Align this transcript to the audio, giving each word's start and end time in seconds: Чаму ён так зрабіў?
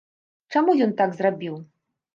Чаму 0.55 0.77
ён 0.87 0.97
так 1.03 1.15
зрабіў? 1.21 1.65